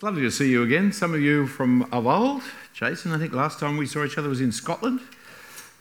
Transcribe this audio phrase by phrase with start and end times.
[0.00, 0.92] It's lovely to see you again.
[0.92, 2.40] Some of you from of old.
[2.72, 4.98] Jason, I think last time we saw each other was in Scotland,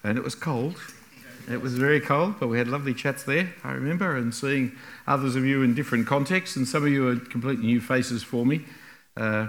[0.04, 0.76] and it was cold.
[1.50, 4.74] It was very cold, but we had lovely chats there, I remember, and seeing
[5.08, 8.46] others of you in different contexts, and some of you are completely new faces for
[8.46, 8.66] me.
[9.16, 9.48] Uh,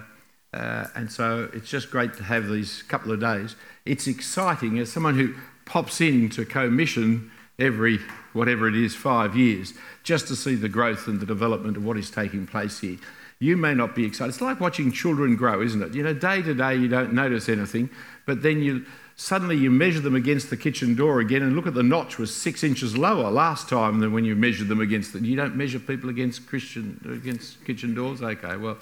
[0.54, 3.56] uh, and so it's just great to have these couple of days.
[3.84, 5.34] It's exciting as someone who
[5.64, 7.98] pops in to Co-Mission every
[8.34, 9.74] whatever it is five years
[10.04, 12.98] just to see the growth and the development of what is taking place here
[13.40, 14.28] you may not be excited.
[14.28, 15.94] It's like watching children grow, isn't it?
[15.94, 17.88] You know, day to day you don't notice anything,
[18.26, 18.84] but then you
[19.16, 22.34] suddenly you measure them against the kitchen door again and look at the notch was
[22.34, 25.22] six inches lower last time than when you measured them against it.
[25.22, 28.22] You don't measure people against Christian against kitchen doors.
[28.22, 28.78] Okay, well,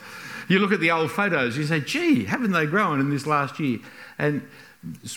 [0.49, 1.57] you look at the old photos.
[1.57, 3.79] You say, "Gee, haven't they grown in this last year?"
[4.19, 4.43] And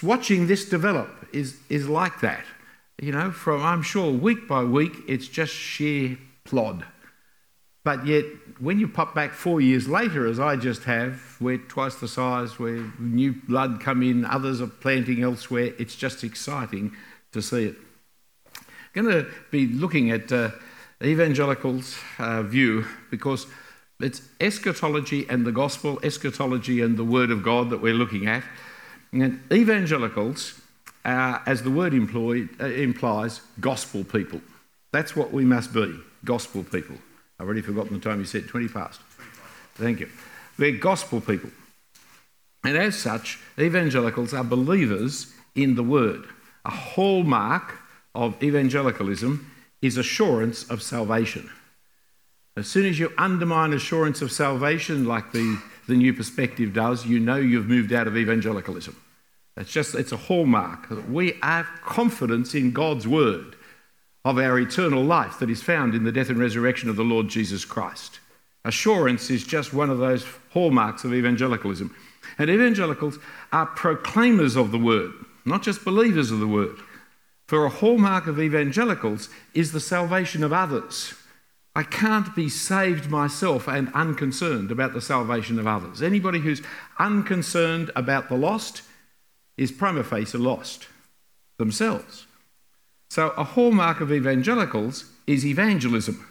[0.04, 2.46] watching this develop is is like that.
[3.02, 6.86] You know, from I'm sure week by week, it's just sheer plod.
[7.84, 8.26] But yet,
[8.62, 12.60] when you pop back four years later, as I just have, we're twice the size,
[12.60, 15.74] where new blood come in, others are planting elsewhere.
[15.80, 16.96] It's just exciting
[17.32, 17.76] to see it.
[18.96, 20.52] I'm going to be looking at uh,
[21.04, 23.48] evangelicals' uh, view because
[24.00, 28.44] it's eschatology and the gospel, eschatology and the word of God that we're looking at.
[29.12, 30.62] And evangelicals,
[31.04, 34.40] uh, as the word employed, uh, implies, gospel people.
[34.92, 36.98] That's what we must be, gospel people.
[37.42, 39.02] I've already forgotten the time you said, 20 past.
[39.74, 40.10] Thank you.
[40.60, 41.50] They're gospel people.
[42.64, 46.26] And as such, evangelicals are believers in the word.
[46.66, 47.80] A hallmark
[48.14, 51.50] of evangelicalism is assurance of salvation.
[52.56, 57.20] As soon as you undermine assurance of salvation, like the, the New Perspective does, you
[57.20, 58.96] know you've moved out of evangelicalism.
[59.58, 60.90] It's just, it's a hallmark.
[61.10, 63.56] We have confidence in God's word
[64.24, 67.28] of our eternal life that is found in the death and resurrection of the Lord
[67.28, 68.20] Jesus Christ.
[68.64, 71.96] Assurance is just one of those hallmarks of evangelicalism.
[72.38, 73.18] And evangelicals
[73.52, 75.12] are proclaimers of the word,
[75.46, 76.78] not just believers of the word.
[77.48, 81.16] For a hallmark of evangelicals is the salvation of others.
[81.76, 86.02] I can't be saved myself and unconcerned about the salvation of others.
[86.02, 86.62] Anybody who's
[87.00, 88.84] unconcerned about the lost
[89.58, 90.88] is prima facie lost
[91.58, 92.28] themselves.
[93.12, 96.26] So, a hallmark of evangelicals is evangelism,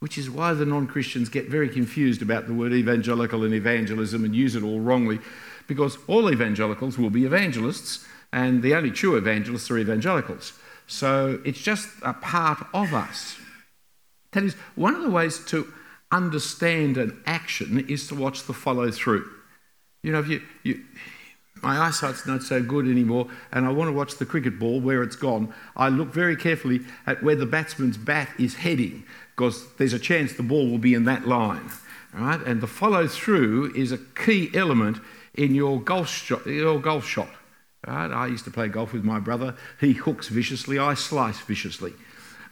[0.00, 4.22] which is why the non Christians get very confused about the word evangelical and evangelism
[4.22, 5.18] and use it all wrongly,
[5.66, 10.52] because all evangelicals will be evangelists, and the only true evangelists are evangelicals.
[10.86, 13.38] So, it's just a part of us.
[14.32, 15.72] That is, one of the ways to
[16.12, 19.26] understand an action is to watch the follow through.
[20.02, 20.84] You know, if you, you
[21.62, 25.02] my eyesight's not so good anymore, and I want to watch the cricket ball where
[25.02, 25.52] it's gone.
[25.76, 30.32] I look very carefully at where the batsman's bat is heading, because there's a chance
[30.32, 31.70] the ball will be in that line.
[32.12, 32.40] Right?
[32.46, 34.98] And the follow through is a key element
[35.34, 36.46] in your golf shot.
[36.46, 37.28] Your golf shot
[37.86, 38.10] right?
[38.10, 39.54] I used to play golf with my brother.
[39.80, 41.94] He hooks viciously, I slice viciously.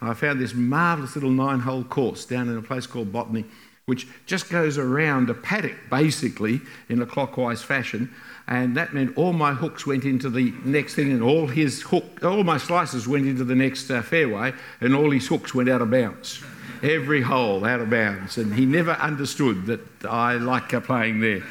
[0.00, 3.44] I found this marvellous little nine hole course down in a place called Botany,
[3.86, 8.10] which just goes around a paddock basically in a clockwise fashion
[8.46, 12.22] and that meant all my hooks went into the next thing, and all his hook,
[12.22, 15.80] all my slices went into the next uh, fairway, and all his hooks went out
[15.80, 16.42] of bounds.
[16.82, 21.42] Every hole out of bounds, and he never understood that I like uh, playing there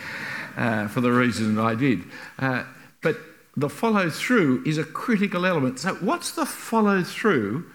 [0.55, 2.03] uh, for the reason I did.
[2.37, 2.63] Uh,
[3.01, 3.17] but
[3.57, 5.79] the follow through is a critical element.
[5.79, 7.65] So, what's the follow through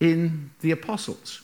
[0.00, 1.42] in the apostles?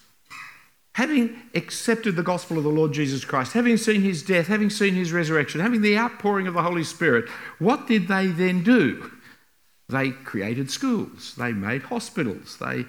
[0.97, 4.95] Having accepted the gospel of the Lord Jesus Christ, having seen his death, having seen
[4.95, 9.12] his resurrection, having the outpouring of the Holy Spirit, what did they then do?
[9.91, 12.87] They created schools, they made hospitals, they,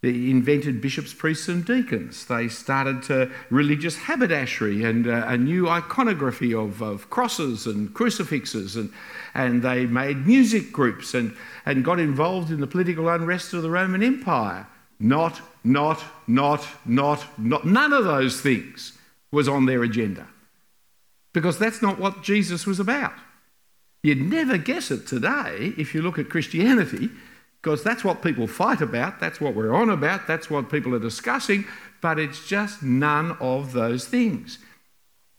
[0.00, 2.24] they invented bishops, priests, and deacons.
[2.24, 8.76] They started to religious haberdashery and uh, a new iconography of, of crosses and crucifixes,
[8.76, 8.92] and,
[9.34, 11.34] and they made music groups and,
[11.66, 14.68] and got involved in the political unrest of the Roman Empire.
[15.00, 17.66] Not, not, not, not, not.
[17.66, 18.92] None of those things
[19.32, 20.26] was on their agenda
[21.32, 23.14] because that's not what Jesus was about.
[24.02, 27.08] You'd never guess it today if you look at Christianity
[27.62, 31.00] because that's what people fight about, that's what we're on about, that's what people are
[31.00, 31.64] discussing,
[32.00, 34.58] but it's just none of those things.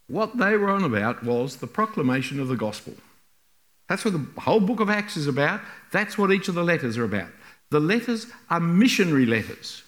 [0.07, 2.93] What they were on about was the proclamation of the gospel.
[3.89, 5.61] That's what the whole book of Acts is about.
[5.91, 7.29] That's what each of the letters are about.
[7.71, 9.83] The letters are missionary letters.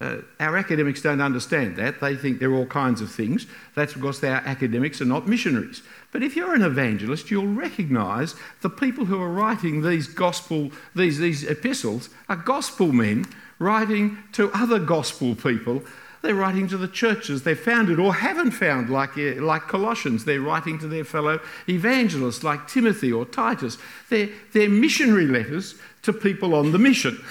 [0.00, 2.00] Uh, our academics don't understand that.
[2.00, 3.46] They think they're all kinds of things.
[3.74, 5.82] That's because our academics are not missionaries.
[6.12, 11.18] But if you're an evangelist, you'll recognise the people who are writing these gospel, these,
[11.18, 13.26] these epistles are gospel men
[13.58, 15.82] writing to other gospel people
[16.22, 20.24] They're writing to the churches they've founded or haven't found, like, uh, like Colossians.
[20.24, 23.78] They're writing to their fellow evangelists, like Timothy or Titus.
[24.10, 27.22] They're, they're missionary letters to people on the mission.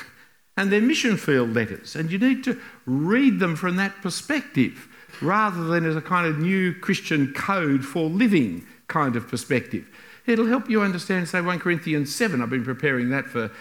[0.55, 1.95] And they're mission field letters.
[1.95, 4.87] And you need to read them from that perspective
[5.21, 9.87] rather than as a kind of new Christian code for living kind of perspective.
[10.25, 12.41] It'll help you understand, say, 1 Corinthians 7.
[12.41, 13.51] I've been preparing that for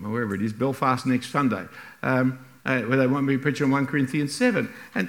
[0.00, 1.66] wherever it is, Belfast next Sunday,
[2.02, 4.72] um, uh, where they want me to preach on 1 Corinthians 7.
[4.94, 5.08] And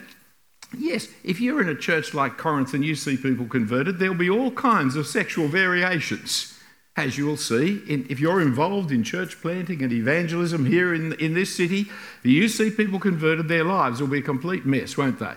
[0.77, 4.29] yes, if you're in a church like Corinth and you see people converted, there'll be
[4.29, 6.59] all kinds of sexual variations.
[6.95, 11.13] As you will see, in, if you're involved in church planting and evangelism here in,
[11.13, 11.87] in this city,
[12.21, 15.33] you see people converted, their lives will be a complete mess, won't they?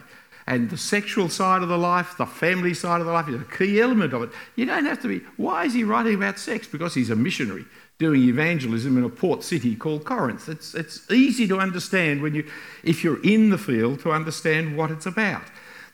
[0.46, 3.44] And the sexual side of the life, the family side of the life is a
[3.44, 4.30] key element of it.
[4.54, 6.68] You don't have to be, why is he writing about sex?
[6.68, 7.64] Because he's a missionary
[7.98, 10.48] doing evangelism in a port city called Corinth.
[10.48, 12.48] It's, it's easy to understand when you,
[12.84, 15.44] if you're in the field, to understand what it's about.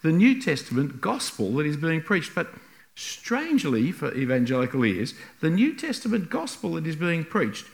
[0.03, 2.49] The New Testament gospel that is being preached, but
[2.94, 7.67] strangely for evangelical ears, the New Testament gospel that is being preached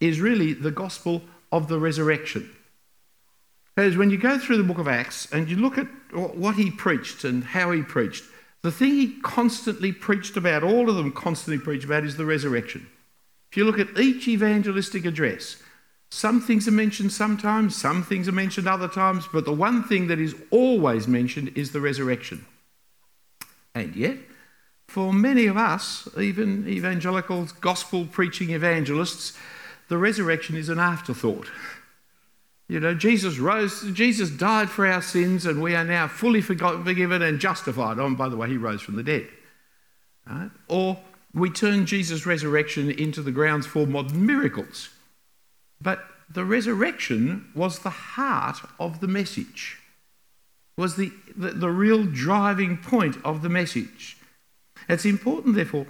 [0.00, 2.50] is really the gospel of the resurrection.
[3.76, 6.70] As when you go through the book of Acts and you look at what he
[6.70, 8.24] preached and how he preached,
[8.62, 12.86] the thing he constantly preached about, all of them constantly preach about, is the resurrection.
[13.50, 15.62] If you look at each evangelistic address,
[16.10, 20.06] some things are mentioned sometimes, some things are mentioned other times, but the one thing
[20.06, 22.46] that is always mentioned is the resurrection.
[23.74, 24.16] And yet,
[24.88, 29.36] for many of us, even evangelicals, gospel preaching evangelists,
[29.88, 31.48] the resurrection is an afterthought.
[32.68, 37.22] You know, Jesus rose, Jesus died for our sins, and we are now fully forgiven
[37.22, 37.98] and justified.
[37.98, 39.28] Oh, and by the way, he rose from the dead.
[40.28, 40.50] Right?
[40.68, 40.98] Or
[41.32, 44.88] we turn Jesus' resurrection into the grounds for modern miracles.
[45.80, 49.78] But the resurrection was the heart of the message,
[50.76, 54.16] was the, the, the, real driving point of the message.
[54.88, 55.86] It's important, therefore,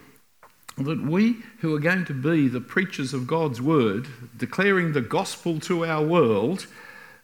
[0.79, 4.07] that we who are going to be the preachers of God's word,
[4.37, 6.67] declaring the gospel to our world,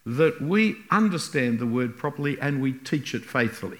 [0.05, 3.79] that we understand the word properly and we teach it faithfully.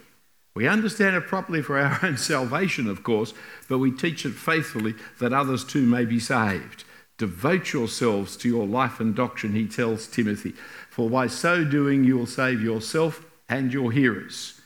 [0.55, 3.33] We understand it properly for our own salvation, of course,
[3.67, 6.83] but we teach it faithfully that others too may be saved.
[7.17, 10.53] Devote yourselves to your life and doctrine, he tells Timothy,
[10.89, 14.61] for by so doing you will save yourself and your hearers.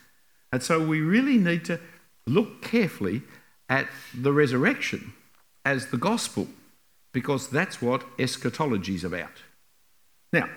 [0.52, 1.80] And so we really need to
[2.28, 3.22] look carefully
[3.70, 5.14] at the resurrection
[5.66, 6.48] as the gospel,
[7.12, 9.42] because that's what eschatology is about.
[10.32, 10.50] Now,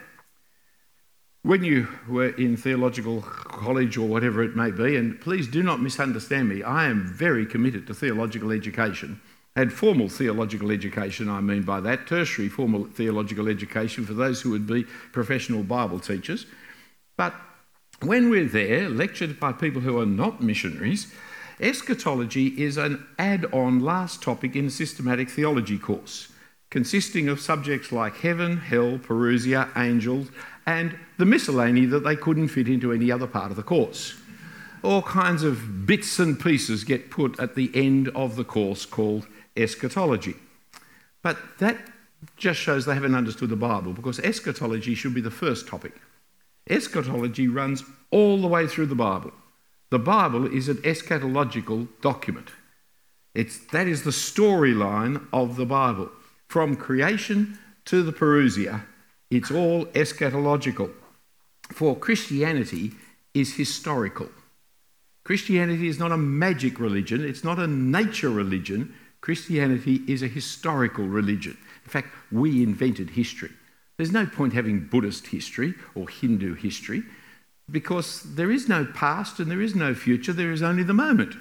[1.43, 5.81] when you were in theological college or whatever it may be, and please do not
[5.81, 9.21] misunderstand me, I am very committed to theological education
[9.57, 14.51] and formal theological education, I mean by that, tertiary formal theological education for those who
[14.51, 16.47] would be professional Bible teachers.
[17.17, 17.35] But
[18.03, 21.13] when we're there, lectured by people who are not missionaries,
[21.61, 26.33] eschatology is an add on last topic in a systematic theology course,
[26.71, 30.29] consisting of subjects like heaven, hell, parousia, angels,
[30.67, 34.17] and the miscellany that they couldn't fit into any other part of the course.
[34.83, 39.27] All kinds of bits and pieces get put at the end of the course called
[39.57, 40.37] eschatology.
[41.23, 41.77] But that
[42.37, 45.93] just shows they haven't understood the Bible because eschatology should be the first topic.
[46.69, 49.33] Eschatology runs all the way through the Bible.
[49.91, 52.51] The Bible is an eschatological document.
[53.35, 56.11] It's, that is the storyline of the Bible.
[56.49, 58.85] From creation to the parousia,
[59.31, 60.93] it's all eschatological.
[61.73, 62.93] For Christianity
[63.35, 64.29] is historical.
[65.25, 68.95] Christianity is not a magic religion, it's not a nature religion.
[69.21, 71.59] Christianity is a historical religion.
[71.85, 73.51] In fact, we invented history.
[73.97, 77.03] There's no point having Buddhist history or Hindu history
[77.71, 81.35] because there is no past and there is no future, there is only the moment.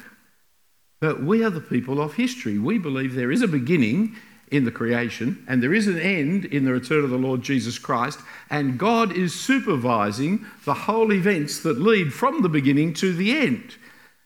[1.00, 2.60] But we are the people of history.
[2.60, 4.16] We believe there is a beginning
[4.52, 7.78] in the creation, and there is an end in the return of the Lord Jesus
[7.78, 8.20] Christ,
[8.50, 13.76] and God is supervising the whole events that lead from the beginning to the end.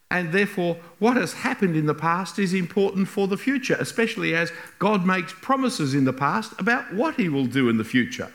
[0.10, 4.52] And therefore, what has happened in the past is important for the future, especially as
[4.80, 8.32] God makes promises in the past about what He will do in the future.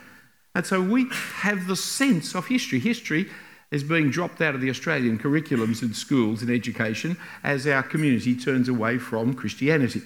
[0.55, 1.07] And so we
[1.37, 2.81] have the sense of history.
[2.81, 3.31] History
[3.71, 8.35] is being dropped out of the Australian curriculums in schools and education as our community
[8.35, 10.03] turns away from Christianity.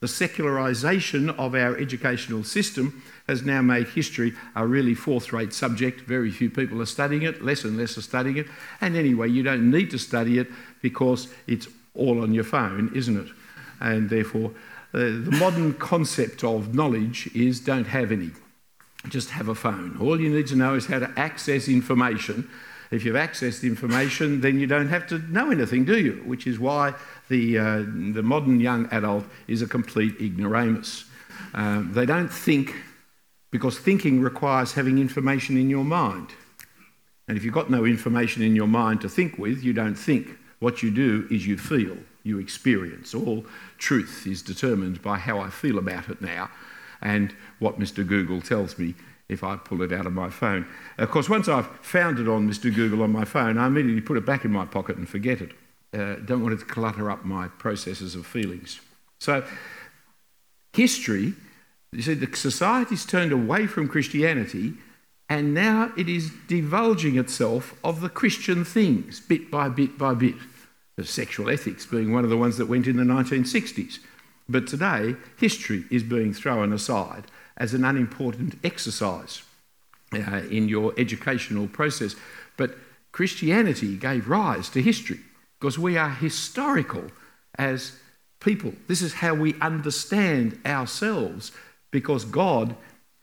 [0.00, 6.02] The secularisation of our educational system has now made history a really fourth rate subject.
[6.02, 8.46] Very few people are studying it, less and less are studying it.
[8.80, 10.48] And anyway, you don't need to study it
[10.82, 13.32] because it's all on your phone, isn't it?
[13.80, 14.52] And therefore,
[14.94, 18.30] uh, the modern concept of knowledge is don't have any,
[19.08, 19.98] just have a phone.
[20.00, 22.48] All you need to know is how to access information
[22.90, 26.22] if you've accessed information, then you don't have to know anything, do you?
[26.24, 26.94] Which is why
[27.28, 27.78] the, uh,
[28.14, 31.04] the modern young adult is a complete ignoramus.
[31.54, 32.74] Um, they don't think
[33.50, 36.28] because thinking requires having information in your mind.
[37.26, 40.38] And if you've got no information in your mind to think with, you don't think.
[40.60, 43.14] What you do is you feel, you experience.
[43.14, 46.50] All truth is determined by how I feel about it now
[47.00, 48.04] and what Mr.
[48.06, 48.94] Google tells me
[49.28, 50.66] if I pull it out of my phone.
[50.96, 52.74] Of course, once I've found it on Mr.
[52.74, 55.52] Google on my phone, I immediately put it back in my pocket and forget it.
[55.92, 58.80] Uh, don't want it to clutter up my processes of feelings.
[59.18, 59.44] So,
[60.72, 61.34] history
[61.92, 64.74] you see, the society's turned away from Christianity
[65.30, 70.36] and now it is divulging itself of the Christian things, bit by bit by bit.
[70.96, 73.98] The sexual ethics being one of the ones that went in the 1960s.
[74.48, 77.24] But today, history is being thrown aside
[77.58, 79.42] as an unimportant exercise
[80.14, 82.16] uh, in your educational process.
[82.56, 82.76] But
[83.12, 85.20] Christianity gave rise to history
[85.58, 87.04] because we are historical
[87.58, 87.98] as
[88.40, 88.72] people.
[88.86, 91.52] This is how we understand ourselves
[91.90, 92.76] because God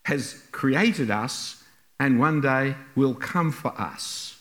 [0.06, 1.64] has created us
[2.00, 4.38] and one day will come for us.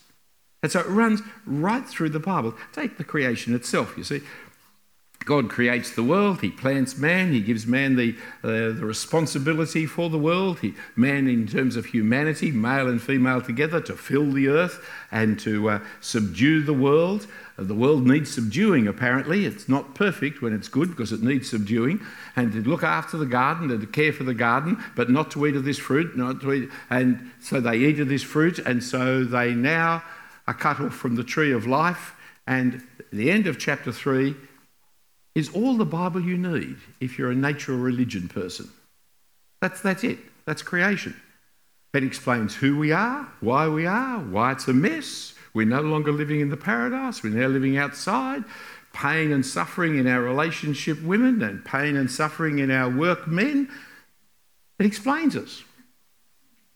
[0.63, 2.55] And so it runs right through the Bible.
[2.73, 4.23] Take the creation itself, you see.
[5.25, 10.11] God creates the world, He plants man, He gives man the, uh, the responsibility for
[10.11, 14.49] the world, he, man in terms of humanity, male and female together, to fill the
[14.49, 17.27] earth and to uh, subdue the world.
[17.59, 19.47] Uh, the world needs subduing, apparently.
[19.47, 22.01] It's not perfect when it's good because it needs subduing.
[22.37, 25.57] And to look after the garden to care for the garden, but not to eat
[25.57, 26.71] of this fruit, not to eat.
[26.91, 30.03] And so they eat of this fruit, and so they now
[30.47, 32.15] are cut off from the tree of life.
[32.47, 34.35] And the end of chapter 3
[35.35, 38.69] is all the Bible you need if you're a natural religion person.
[39.61, 40.19] That's, that's it.
[40.45, 41.21] That's creation.
[41.93, 45.35] It explains who we are, why we are, why it's a mess.
[45.55, 48.45] We're no longer living in the paradise, we're now living outside.
[48.93, 53.69] Pain and suffering in our relationship women and pain and suffering in our work men.
[54.79, 55.65] It explains us.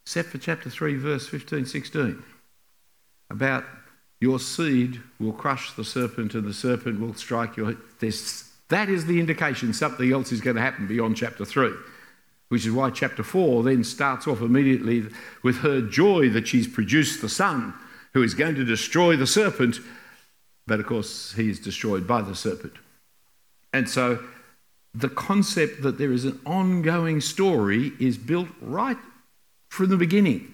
[0.04, 2.22] Except for chapter 3, verse 15, 16.
[3.30, 3.64] About
[4.20, 7.76] your seed will crush the serpent and the serpent will strike your.
[8.00, 11.72] There's that is the indication something else is going to happen beyond chapter 3,
[12.48, 15.06] which is why chapter 4 then starts off immediately
[15.42, 17.74] with her joy that she's produced the son
[18.14, 19.80] who is going to destroy the serpent,
[20.66, 22.74] but of course, he is destroyed by the serpent.
[23.72, 24.22] And so
[24.94, 28.96] the concept that there is an ongoing story is built right
[29.68, 30.52] from the beginning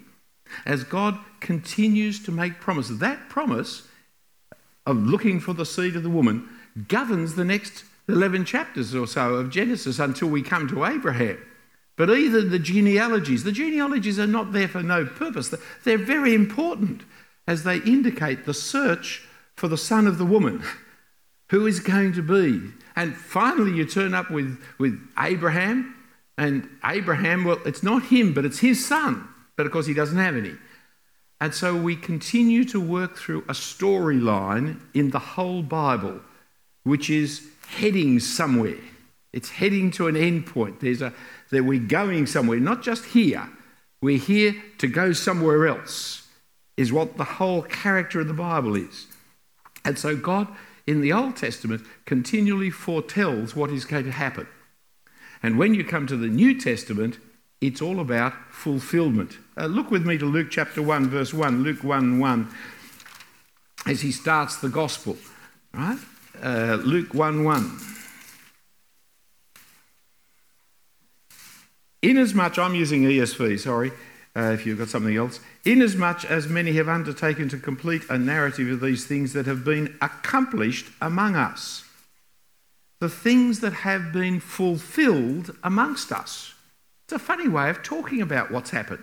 [0.67, 2.99] as God continues to make promises.
[2.99, 3.89] That promise
[4.87, 6.49] of looking for the seed of the woman
[6.89, 11.39] governs the next 11 chapters or so of Genesis until we come to Abraham.
[11.97, 15.55] But either the genealogies, the genealogies are not there for no purpose.
[15.85, 17.03] They're very important
[17.47, 19.23] as they indicate the search
[19.55, 20.63] for the son of the woman.
[21.51, 22.73] Who is going to be?
[22.97, 25.95] And finally, you turn up with, with Abraham,
[26.37, 29.29] and Abraham, well, it's not him, but it's his son.
[29.57, 30.55] But of course, he doesn't have any.
[31.41, 36.21] And so we continue to work through a storyline in the whole Bible,
[36.83, 38.79] which is heading somewhere.
[39.33, 40.81] It's heading to an end point.
[40.81, 41.13] There's a,
[41.51, 43.49] that we're going somewhere, not just here.
[44.01, 46.29] We're here to go somewhere else,
[46.77, 49.07] is what the whole character of the Bible is.
[49.85, 50.49] And so God
[50.87, 54.47] in the Old Testament continually foretells what is going to happen.
[55.43, 57.19] And when you come to the New Testament,
[57.61, 59.39] it's all about fulfillment.
[59.57, 61.63] Uh, look with me to Luke chapter 1, verse 1.
[61.63, 62.49] Luke 1 1,
[63.87, 65.17] as he starts the gospel,
[65.73, 65.99] right?
[66.43, 67.79] Uh, Luke 1 1.
[72.03, 73.91] Inasmuch, I'm using ESV, sorry,
[74.37, 75.41] uh, if you've got something else.
[75.65, 79.97] Inasmuch as many have undertaken to complete a narrative of these things that have been
[80.03, 81.85] accomplished among us.
[83.01, 86.53] The things that have been fulfilled amongst us.
[87.05, 89.03] It's a funny way of talking about what's happened.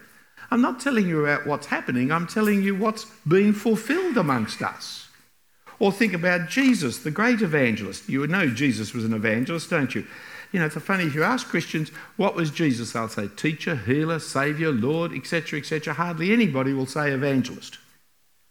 [0.52, 5.08] I'm not telling you about what's happening, I'm telling you what's been fulfilled amongst us.
[5.82, 8.08] Or think about Jesus, the great evangelist.
[8.08, 10.06] You would know Jesus was an evangelist, don't you?
[10.52, 12.92] You know, it's funny if you ask Christians, what was Jesus?
[12.92, 15.96] They'll say teacher, healer, saviour, Lord, etc., etc.
[15.96, 17.80] Hardly anybody will say evangelist.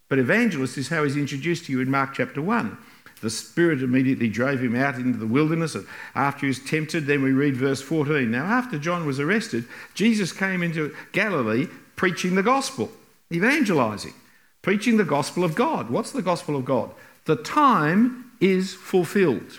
[0.09, 2.77] But evangelist is how he's introduced to you in Mark chapter 1.
[3.21, 7.23] The Spirit immediately drove him out into the wilderness, and after he was tempted, then
[7.23, 8.29] we read verse 14.
[8.29, 12.91] Now, after John was arrested, Jesus came into Galilee preaching the gospel,
[13.31, 14.15] evangelizing,
[14.63, 15.91] preaching the gospel of God.
[15.91, 16.91] What's the gospel of God?
[17.25, 19.59] The time is fulfilled.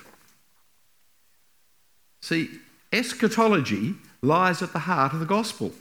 [2.22, 2.50] See,
[2.91, 5.72] eschatology lies at the heart of the gospel.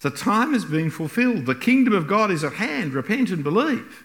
[0.00, 1.46] The time has been fulfilled.
[1.46, 2.92] The kingdom of God is at hand.
[2.92, 4.04] Repent and believe.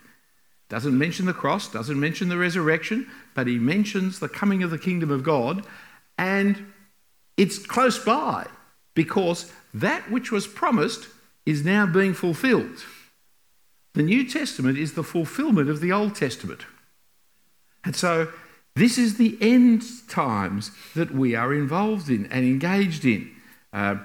[0.71, 3.05] Doesn't mention the cross, doesn't mention the resurrection,
[3.35, 5.65] but he mentions the coming of the kingdom of God,
[6.17, 6.65] and
[7.35, 8.47] it's close by
[8.93, 11.09] because that which was promised
[11.45, 12.85] is now being fulfilled.
[13.95, 16.61] The New Testament is the fulfillment of the Old Testament.
[17.91, 18.29] And so
[18.73, 23.29] this is the end times that we are involved in and engaged in.
[23.73, 23.97] Uh,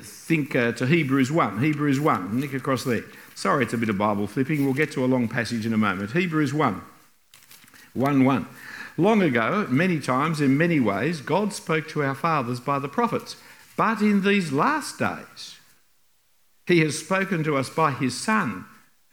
[0.00, 1.60] think uh, to Hebrews 1.
[1.60, 3.02] Hebrews 1, nick across there.
[3.34, 4.64] Sorry, it's a bit of Bible flipping.
[4.64, 6.12] We'll get to a long passage in a moment.
[6.12, 6.80] Hebrews 1.
[7.94, 8.46] 1 1.
[8.96, 13.34] Long ago, many times, in many ways, God spoke to our fathers by the prophets.
[13.76, 15.56] But in these last days,
[16.68, 18.64] He has spoken to us by His Son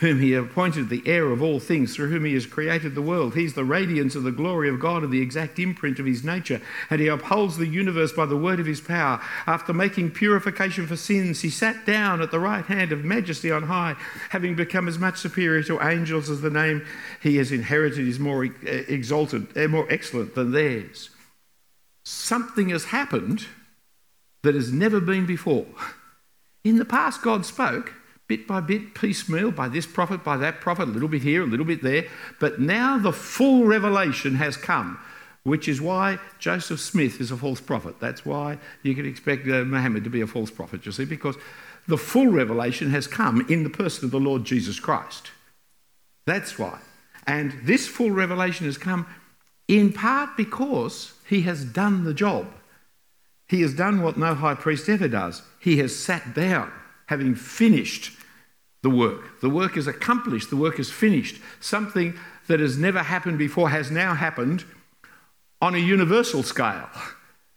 [0.03, 3.35] whom he appointed the heir of all things, through whom he has created the world.
[3.35, 6.61] He's the radiance of the glory of God and the exact imprint of his nature,
[6.89, 9.21] and he upholds the universe by the word of his power.
[9.47, 13.63] After making purification for sins, he sat down at the right hand of majesty on
[13.63, 13.95] high,
[14.31, 16.85] having become as much superior to angels as the name
[17.21, 21.11] he has inherited is more exalted, eh, more excellent than theirs.
[22.03, 23.47] Something has happened
[24.41, 25.67] that has never been before.
[26.65, 27.93] In the past, God spoke
[28.37, 31.47] bit by bit, piecemeal, by this prophet, by that prophet, a little bit here, a
[31.47, 32.05] little bit there.
[32.39, 34.97] But now the full revelation has come,
[35.43, 37.99] which is why Joseph Smith is a false prophet.
[37.99, 41.35] That's why you can expect uh, Muhammad to be a false prophet, you see, because
[41.87, 45.29] the full revelation has come in the person of the Lord Jesus Christ.
[46.25, 46.79] That's why.
[47.27, 49.05] And this full revelation has come
[49.67, 52.47] in part because he has done the job.
[53.47, 55.43] He has done what no high priest ever does.
[55.59, 56.71] He has sat down
[57.07, 58.11] having finished
[58.83, 59.39] the work.
[59.41, 61.41] The work is accomplished, the work is finished.
[61.59, 62.13] Something
[62.47, 64.65] that has never happened before has now happened
[65.61, 66.89] on a universal scale.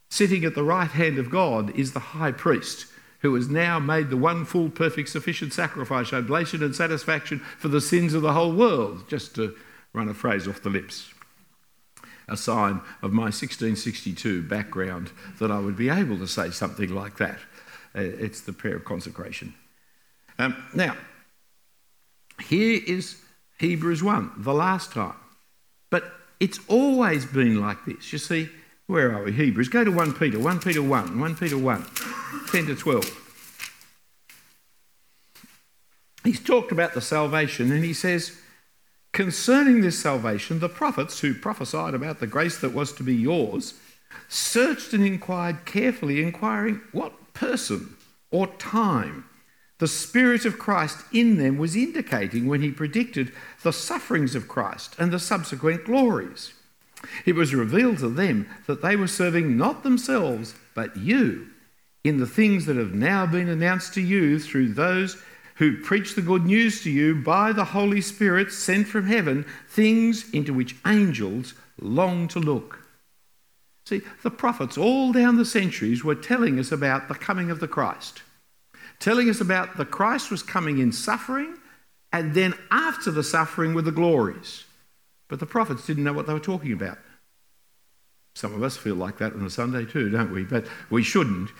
[0.08, 2.86] Sitting at the right hand of God is the high priest
[3.20, 7.80] who has now made the one full, perfect, sufficient sacrifice, oblation, and satisfaction for the
[7.80, 9.56] sins of the whole world, just to
[9.92, 11.12] run a phrase off the lips.
[12.28, 17.16] A sign of my 1662 background that I would be able to say something like
[17.16, 17.38] that.
[17.96, 19.54] Uh, it's the prayer of consecration.
[20.38, 20.96] Um, now,
[22.42, 23.20] here is
[23.58, 25.16] Hebrews 1, the last time.
[25.90, 28.12] But it's always been like this.
[28.12, 28.48] You see,
[28.86, 29.32] where are we?
[29.32, 29.68] Hebrews.
[29.68, 31.86] Go to 1 Peter, 1 Peter 1, 1 Peter 1,
[32.50, 33.22] 10 to 12.
[36.24, 38.40] He's talked about the salvation and he says,
[39.12, 43.74] Concerning this salvation, the prophets who prophesied about the grace that was to be yours
[44.28, 47.96] searched and inquired carefully, inquiring what person
[48.30, 49.24] or time
[49.78, 54.96] the Spirit of Christ in them was indicating when he predicted the sufferings of Christ
[54.98, 56.54] and the subsequent glories.
[57.24, 61.48] It was revealed to them that they were serving not themselves, but you,
[62.04, 65.22] in the things that have now been announced to you through those
[65.56, 70.30] who preach the good news to you by the Holy Spirit sent from heaven, things
[70.32, 72.80] into which angels long to look.
[73.86, 77.68] See, the prophets all down the centuries were telling us about the coming of the
[77.68, 78.22] Christ,
[78.98, 81.56] telling us about the Christ was coming in suffering,
[82.12, 84.64] and then after the suffering were the glories.
[85.28, 86.98] But the prophets didn't know what they were talking about.
[88.34, 90.44] Some of us feel like that on a Sunday too, don't we?
[90.44, 91.50] But we shouldn't.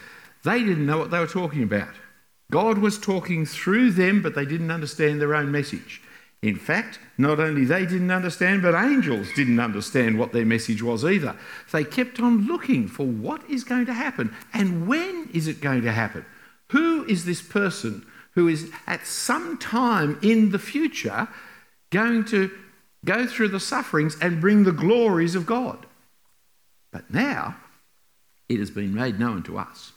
[0.44, 1.94] They didn't know what they were talking about.
[2.51, 6.03] God was talking through them, but they didn't understand their own message.
[6.42, 11.05] In fact, not only they didn't understand, but angels didn't understand what their message was
[11.05, 11.35] either.
[11.72, 15.83] They kept on looking for what is going to happen and when is it going
[15.83, 16.25] to happen.
[16.70, 21.29] Who is this person who is at some time in the future
[21.90, 22.50] going to
[23.05, 25.87] go through the sufferings and bring the glories of God?
[26.92, 27.57] But now
[28.48, 29.92] it has been made known to us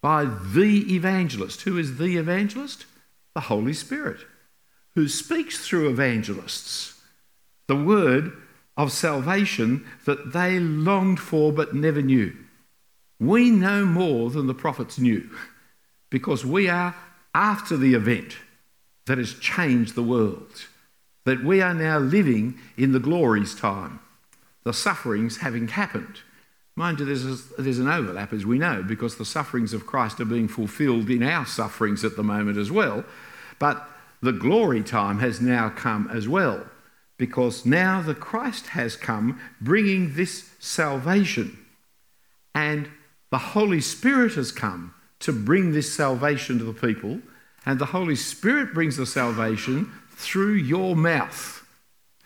[0.00, 1.62] by the evangelist.
[1.62, 2.86] Who is the evangelist?
[3.34, 4.20] The Holy Spirit
[4.96, 6.94] who speaks through evangelists
[7.68, 8.32] the word
[8.76, 12.34] of salvation that they longed for but never knew.
[13.18, 15.28] We know more than the prophets knew
[16.10, 16.94] because we are
[17.34, 18.36] after the event
[19.06, 20.66] that has changed the world,
[21.24, 24.00] that we are now living in the glories time,
[24.64, 26.20] the sufferings having happened.
[26.74, 30.20] Mind you, there's, a, there's an overlap, as we know, because the sufferings of Christ
[30.20, 33.04] are being fulfilled in our sufferings at the moment as well.
[33.58, 33.88] But
[34.20, 36.66] the glory time has now come as well,
[37.16, 41.56] because now the Christ has come bringing this salvation,
[42.54, 42.90] and
[43.30, 47.20] the Holy Spirit has come to bring this salvation to the people,
[47.64, 51.66] and the Holy Spirit brings the salvation through your mouth,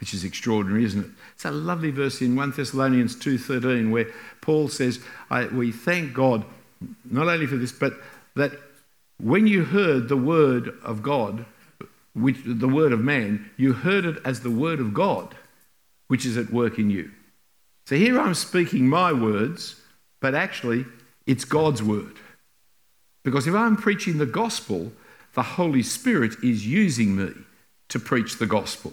[0.01, 1.11] which is extraordinary, isn't it?
[1.35, 4.07] It's a lovely verse in 1 Thessalonians 2:13 where
[4.41, 5.01] Paul says,
[5.53, 6.45] "We thank God
[7.11, 8.03] not only for this, but
[8.35, 8.53] that
[9.19, 11.45] when you heard the word of God,
[12.15, 15.37] which, the word of man, you heard it as the word of God,
[16.09, 17.11] which is at work in you.
[17.87, 19.81] So here I'm speaking my words,
[20.21, 20.87] but actually
[21.27, 22.19] it's God's word.
[23.23, 24.93] Because if I'm preaching the gospel,
[25.35, 27.33] the Holy Spirit is using me
[27.89, 28.93] to preach the gospel.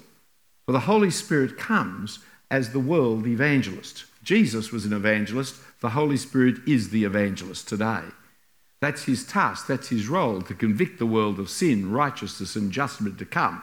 [0.66, 2.20] For the Holy Spirit comes
[2.52, 4.06] as the world evangelist.
[4.24, 8.02] Jesus was an evangelist, the Holy Spirit is the evangelist today.
[8.82, 13.18] That's his task, that's his role to convict the world of sin, righteousness, and judgment
[13.20, 13.62] to come.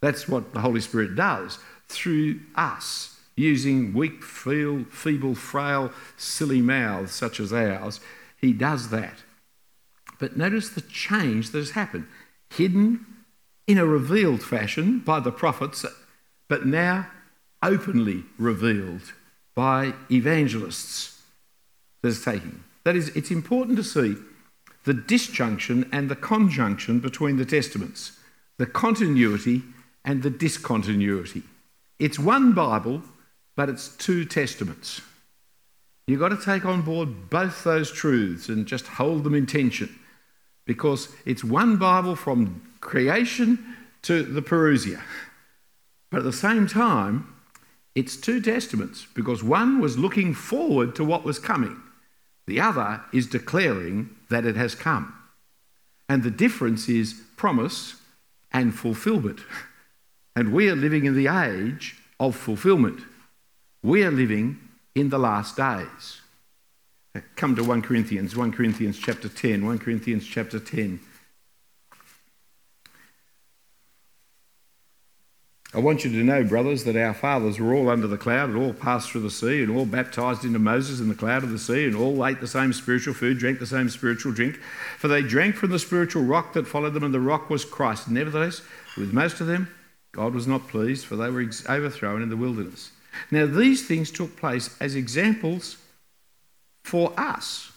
[0.00, 7.38] That's what the Holy Spirit does through us, using weak, feeble, frail, silly mouths such
[7.38, 8.00] as ours.
[8.40, 9.18] He does that.
[10.18, 12.06] But notice the change that has happened
[12.50, 13.04] hidden
[13.66, 15.84] in a revealed fashion by the prophets,
[16.48, 17.08] but now
[17.62, 19.12] openly revealed
[19.54, 21.22] by evangelists
[22.02, 22.62] that is taking.
[22.84, 24.16] That is, it's important to see
[24.84, 28.18] the disjunction and the conjunction between the testaments,
[28.58, 29.62] the continuity
[30.04, 31.42] and the discontinuity.
[31.98, 33.02] It's one Bible,
[33.56, 35.00] but it's two testaments.
[36.06, 39.98] You've got to take on board both those truths and just hold them in tension
[40.66, 45.00] because it's one Bible from creation to the Parousia.
[46.10, 47.32] But at the same time,
[47.94, 51.80] it's two testaments because one was looking forward to what was coming,
[52.46, 55.14] the other is declaring that it has come.
[56.08, 57.96] And the difference is promise
[58.52, 59.40] and fulfillment.
[60.38, 63.00] And we are living in the age of fulfillment.
[63.82, 64.58] We are living
[64.94, 66.20] in the last days.
[67.36, 71.00] Come to 1 Corinthians, 1 Corinthians chapter 10, 1 Corinthians chapter 10.
[75.74, 78.58] I want you to know, brothers, that our fathers were all under the cloud and
[78.58, 81.58] all passed through the sea and all baptized into Moses in the cloud of the
[81.58, 84.56] sea and all ate the same spiritual food, drank the same spiritual drink.
[84.96, 88.08] For they drank from the spiritual rock that followed them, and the rock was Christ.
[88.08, 88.62] Nevertheless,
[88.96, 89.68] with most of them,
[90.12, 92.92] God was not pleased, for they were overthrown in the wilderness.
[93.30, 95.76] Now, these things took place as examples
[96.86, 97.72] for us.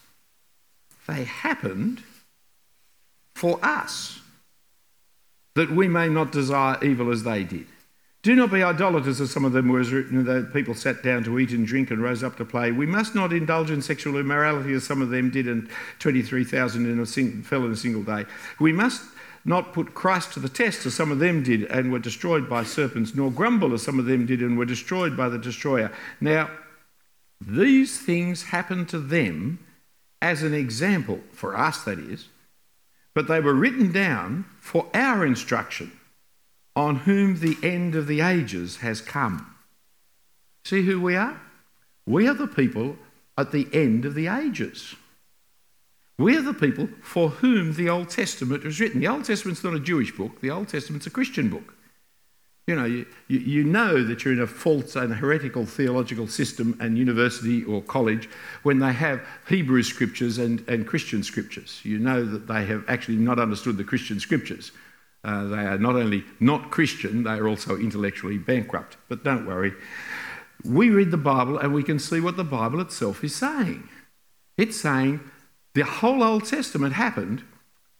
[1.08, 2.04] They happened
[3.34, 4.19] for us,
[5.56, 7.65] that we may not desire evil as they did.
[8.22, 11.39] Do not be idolaters, as some of them were, as written, people sat down to
[11.39, 12.72] eat and drink and rose up to play.
[12.72, 15.67] We must not indulge in sexual immorality, as some of them did, and
[15.98, 18.26] 23,000 in a sing- fell in a single day.
[18.60, 19.02] We must
[19.43, 22.63] not put Christ to the test, as some of them did, and were destroyed by
[22.63, 25.91] serpents, nor grumble, as some of them did, and were destroyed by the destroyer.
[26.22, 26.52] Now,
[27.41, 29.60] these things happened to them
[30.21, 32.28] as an example, for us that is,
[33.13, 35.91] but they were written down for our instruction
[36.75, 39.56] on whom the end of the ages has come.
[40.65, 41.39] See who we are?
[42.06, 42.97] We are the people
[43.38, 44.95] at the end of the ages.
[46.17, 48.99] We are the people for whom the Old Testament was written.
[48.99, 51.75] The Old Testament's not a Jewish book, the Old Testament's a Christian book.
[52.69, 56.99] You know, you, you know that you're in a false and heretical theological system and
[56.99, 58.29] university or college
[58.62, 61.82] when they have Hebrew scriptures and, and Christian scriptures.
[61.82, 64.71] You know that they have actually not understood the Christian scriptures.
[65.23, 68.97] Uh, they are not only not Christian, they are also intellectually bankrupt.
[69.08, 69.73] But don't worry.
[70.63, 73.89] We read the Bible and we can see what the Bible itself is saying.
[74.60, 75.21] It's saying
[75.73, 77.41] the whole Old Testament happened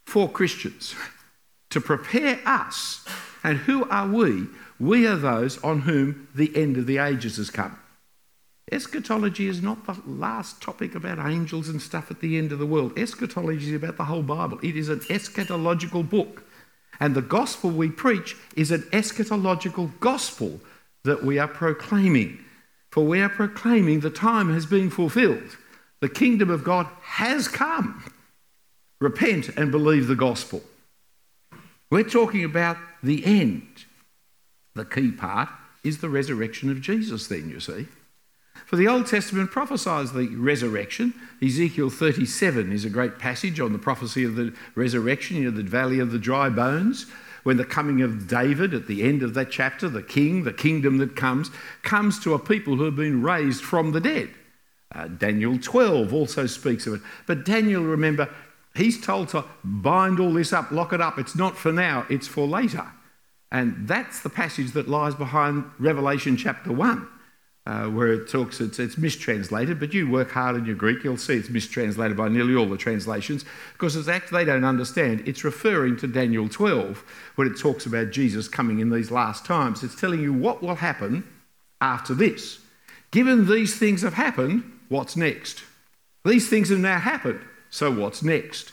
[0.06, 0.94] for Christians
[1.72, 3.04] to prepare us.
[3.44, 4.48] And who are we?
[4.80, 7.80] We are those on whom the end of the ages has come.
[8.72, 12.68] Eschatology is not the last topic about angels and stuff at the end of the
[12.68, 12.98] world.
[12.98, 14.60] Eschatology is about the whole Bible.
[14.62, 16.44] It is an eschatological book.
[17.00, 20.60] And the gospel we preach is an eschatological gospel
[21.04, 22.44] that we are proclaiming.
[22.92, 25.58] For we are proclaiming the time has been fulfilled.
[26.02, 28.04] The kingdom of God has come.
[29.00, 30.62] Repent and believe the gospel.
[31.90, 33.86] We're talking about the end.
[34.76, 35.50] The key part
[35.84, 37.88] is the resurrection of Jesus, then, you see.
[38.66, 41.14] For the Old Testament prophesies the resurrection.
[41.42, 45.64] Ezekiel 37 is a great passage on the prophecy of the resurrection, you know, the
[45.64, 47.08] valley of the dry bones.
[47.44, 50.98] When the coming of David at the end of that chapter, the king, the kingdom
[50.98, 51.50] that comes,
[51.82, 54.30] comes to a people who have been raised from the dead.
[54.94, 57.02] Uh, Daniel 12 also speaks of it.
[57.28, 58.30] But Daniel, remember,
[58.76, 61.18] he's told to bind all this up, lock it up.
[61.18, 62.86] It's not for now, it's for later.
[63.52, 67.08] And that's the passage that lies behind Revelation chapter 1
[67.70, 71.18] uh, where it talks, it's, it's, mistranslated, but you work hard in your Greek, you'll
[71.18, 75.22] see it's mistranslated by nearly all the translations because it's actually they don't understand.
[75.28, 77.04] It's referring to Daniel 12
[77.36, 79.84] when it talks about Jesus coming in these last times.
[79.84, 81.24] It's telling you what will happen
[81.80, 82.60] after this.
[83.12, 85.64] Given these things have happened, what's next?
[86.26, 88.72] These things have now happened, so what's next?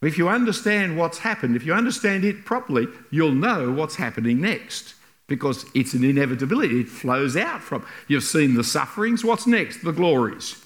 [0.00, 4.94] If you understand what's happened, if you understand it properly, you'll know what's happening next
[5.26, 6.80] because it's an inevitability.
[6.80, 7.86] It flows out from.
[8.06, 9.84] You've seen the sufferings, what's next?
[9.84, 10.64] The glories.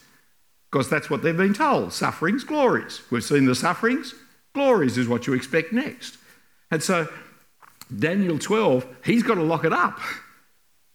[0.70, 3.02] Because that's what they've been told sufferings, glories.
[3.10, 4.14] We've seen the sufferings,
[4.54, 6.16] glories is what you expect next.
[6.70, 7.08] And so,
[7.98, 9.98] Daniel 12, he's got to lock it up.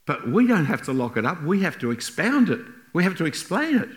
[0.07, 2.61] But we don't have to lock it up, we have to expound it,
[2.93, 3.89] we have to explain it.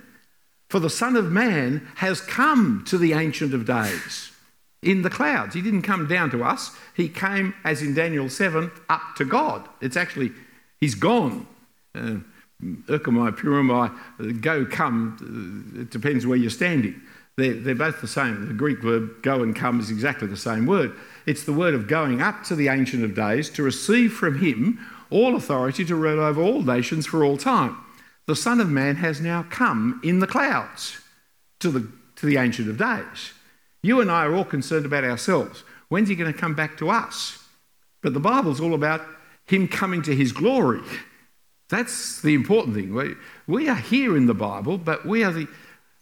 [0.70, 4.30] For the Son of Man has come to the Ancient of Days
[4.82, 5.56] in the clouds.
[5.56, 9.68] He didn't come down to us, he came, as in Daniel 7, up to God.
[9.80, 10.30] It's actually,
[10.78, 11.48] he's gone.
[11.92, 12.18] Uh,
[12.62, 17.00] Erchomai, Purimai, go, come, it depends where you're standing.
[17.34, 18.46] They're, they're both the same.
[18.46, 20.92] The Greek verb go and come is exactly the same word.
[21.26, 24.78] It's the word of going up to the Ancient of Days to receive from him
[25.10, 27.76] all authority to rule over all nations for all time
[28.30, 31.00] the Son of Man has now come in the clouds
[31.58, 33.32] to the, to the Ancient of Days.
[33.82, 35.64] You and I are all concerned about ourselves.
[35.88, 37.44] When's he going to come back to us?
[38.02, 39.04] But the Bible's all about
[39.46, 40.80] him coming to his glory.
[41.70, 42.94] That's the important thing.
[42.94, 43.16] We,
[43.48, 45.48] we are here in the Bible, but we are the.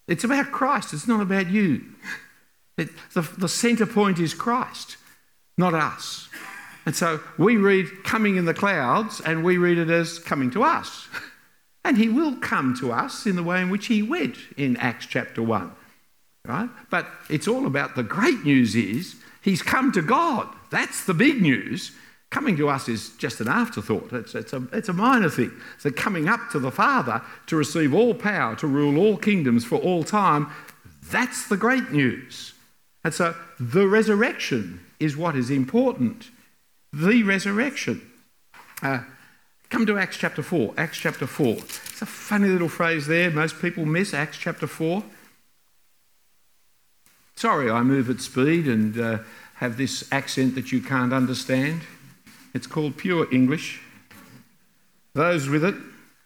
[0.07, 1.83] It's about Christ, it's not about you.
[2.77, 4.99] It, the, the centre point is Christ,
[5.57, 6.29] not us.
[6.85, 10.63] And so we read coming in the clouds and we read it as coming to
[10.63, 11.09] us.
[11.89, 15.07] And he will come to us in the way in which he went in Acts
[15.07, 15.73] chapter 1.
[16.45, 16.69] Right?
[16.91, 20.49] But it's all about the great news is he's come to God.
[20.69, 21.93] That's the big news.
[22.29, 24.13] Coming to us is just an afterthought.
[24.13, 25.51] It's, it's, a, it's a minor thing.
[25.79, 29.77] So coming up to the Father to receive all power, to rule all kingdoms for
[29.77, 30.49] all time,
[31.05, 32.53] that's the great news.
[33.03, 36.29] And so the resurrection is what is important.
[36.93, 38.11] The resurrection.
[38.83, 39.01] Uh,
[39.71, 40.75] Come to Acts chapter 4.
[40.79, 41.57] Acts chapter 4.
[41.57, 43.31] It's a funny little phrase there.
[43.31, 45.03] Most people miss Acts chapter 4.
[47.37, 49.19] Sorry, I move at speed and uh,
[49.57, 51.83] have this accent that you can't understand.
[52.55, 53.83] It's called pure English.
[55.13, 55.75] Those with it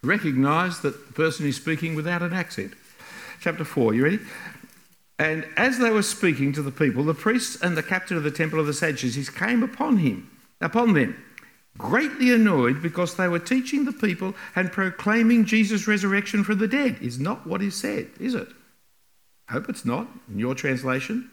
[0.05, 2.75] recognize that the person is speaking without an accent.
[3.41, 4.21] Chapter 4, you ready?
[5.19, 8.31] And as they were speaking to the people, the priests and the captain of the
[8.31, 11.17] temple of the Sadducees came upon him, upon them
[11.79, 16.99] greatly annoyed because they were teaching the people and proclaiming Jesus' resurrection from the dead.
[17.01, 18.49] Is not what is said, is it?
[19.49, 21.31] I hope it's not in your translation.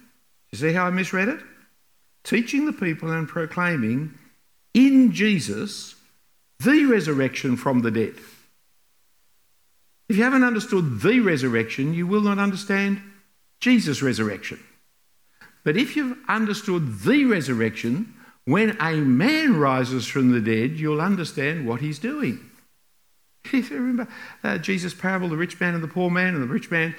[0.51, 1.39] You see how I misread it?
[2.23, 4.13] Teaching the people and proclaiming
[4.73, 5.95] in Jesus
[6.59, 8.15] the resurrection from the dead.
[10.09, 13.01] If you haven't understood the resurrection, you will not understand
[13.59, 14.59] Jesus' resurrection.
[15.63, 18.13] But if you've understood the resurrection,
[18.45, 22.49] when a man rises from the dead, you'll understand what he's doing.
[23.45, 24.07] If you remember
[24.43, 26.95] uh, Jesus' parable, the rich man and the poor man, and the rich man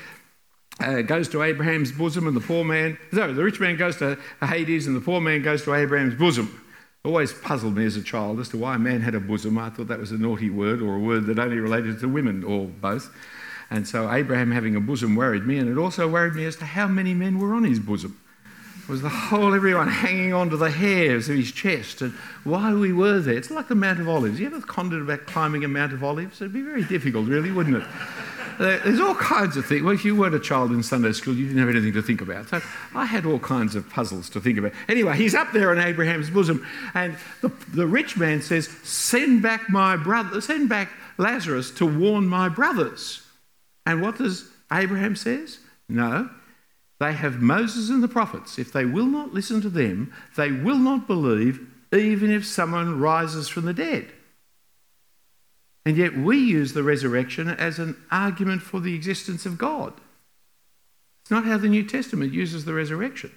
[0.81, 4.18] uh, goes to Abraham's bosom, and the poor man, no, the rich man goes to
[4.40, 6.62] Hades, and the poor man goes to Abraham's bosom.
[7.05, 9.59] always puzzled me as a child as to why a man had a bosom.
[9.59, 12.44] I thought that was a naughty word or a word that only related to women
[12.44, 13.14] or both.
[13.70, 16.64] And so Abraham having a bosom worried me, and it also worried me as to
[16.64, 18.20] how many men were on his bosom
[18.90, 23.20] was the whole everyone hanging onto the hairs of his chest and why we were
[23.20, 23.37] there.
[23.37, 24.40] It's like the Mount of Olives.
[24.40, 26.40] You ever pondered about climbing a Mount of Olives?
[26.40, 27.85] It'd be very difficult, really, wouldn't it?
[28.59, 29.83] Uh, there's all kinds of things.
[29.83, 32.20] Well, if you weren't a child in Sunday school, you didn't have anything to think
[32.20, 32.48] about.
[32.48, 32.61] So
[32.94, 34.72] I had all kinds of puzzles to think about.
[34.88, 39.70] Anyway, he's up there in Abraham's bosom, and the, the rich man says, Send back
[39.70, 43.22] my brother, send back Lazarus to warn my brothers.
[43.87, 45.61] And what does Abraham says?
[45.88, 46.29] No,
[47.00, 48.58] they have Moses and the prophets.
[48.58, 53.48] If they will not listen to them, they will not believe, even if someone rises
[53.48, 54.12] from the dead.
[55.86, 59.94] And yet we use the resurrection as an argument for the existence of God.
[61.22, 63.32] It's not how the New Testament uses the resurrection.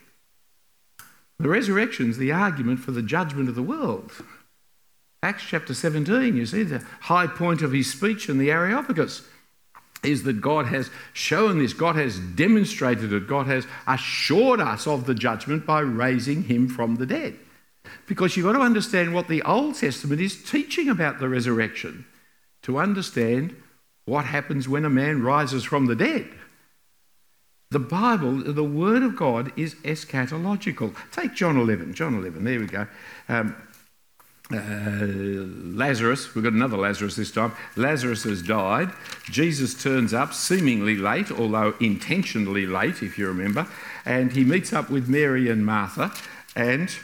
[1.40, 4.12] The resurrection is the argument for the judgment of the world.
[5.24, 9.22] Acts chapter 17, you see, the high point of his speech in the Areopagus
[10.04, 15.06] is that God has shown this, God has demonstrated it, God has assured us of
[15.06, 17.38] the judgment by raising him from the dead.
[18.08, 22.06] Because you've got to understand what the Old Testament is teaching about the resurrection
[22.64, 23.56] to understand
[24.06, 26.28] what happens when a man rises from the dead.
[27.72, 30.96] The Bible, the Word of God, is eschatological.
[31.12, 31.94] Take John 11.
[31.94, 32.88] John 11, there we go.
[33.28, 33.56] Um,
[34.54, 37.54] Lazarus, we've got another Lazarus this time.
[37.76, 38.92] Lazarus has died.
[39.26, 43.68] Jesus turns up seemingly late, although intentionally late, if you remember,
[44.06, 46.12] and he meets up with Mary and Martha.
[46.56, 46.96] And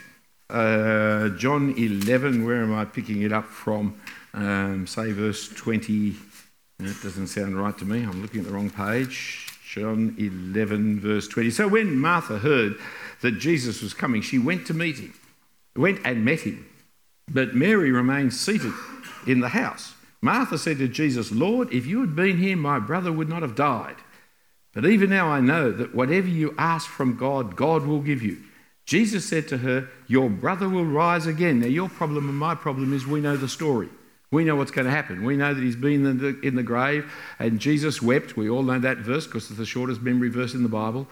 [0.50, 4.00] uh, John 11, where am I picking it up from?
[4.34, 6.16] Um, say verse 20.
[6.80, 8.04] That doesn't sound right to me.
[8.04, 9.48] I'm looking at the wrong page.
[9.68, 11.52] John 11, verse 20.
[11.52, 12.76] So when Martha heard
[13.22, 15.14] that Jesus was coming, she went to meet him,
[15.76, 16.66] went and met him.
[17.30, 18.74] But Mary remained seated
[19.28, 19.94] in the house.
[20.22, 23.56] Martha said to Jesus, Lord, if you had been here, my brother would not have
[23.56, 23.96] died.
[24.74, 28.38] But even now I know that whatever you ask from God, God will give you.
[28.86, 31.60] Jesus said to her, Your brother will rise again.
[31.60, 33.90] Now, your problem and my problem is we know the story.
[34.32, 35.24] We know what's going to happen.
[35.26, 38.38] We know that he's been in the, in the grave and Jesus wept.
[38.38, 41.08] We all know that verse because it's the shortest memory verse in the Bible.